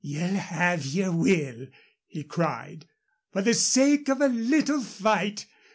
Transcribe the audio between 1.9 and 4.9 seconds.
he cried, "for the sake of a little